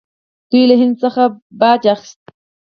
دوی 0.49 0.63
له 0.69 0.75
هند 0.81 0.95
څخه 1.03 1.23
باج 1.59 1.81
اخیست 1.93 2.21